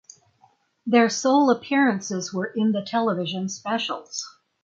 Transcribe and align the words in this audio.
Their 0.83 1.09
sole 1.11 1.51
appearances 1.51 2.33
were 2.33 2.47
in 2.55 2.71
the 2.71 2.81
television 2.81 3.47
specials. 3.49 4.25